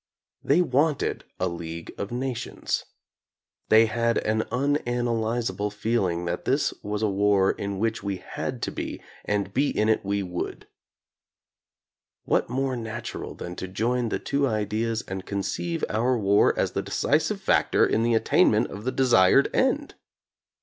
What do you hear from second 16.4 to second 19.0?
as the decisive factor in the attainment of the